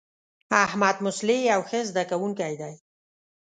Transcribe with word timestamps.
احمدمصلح 0.65 1.35
یو 1.51 1.61
ښه 1.69 1.79
زده 1.89 2.03
کوونکی 2.11 2.53
دی. 2.61 2.73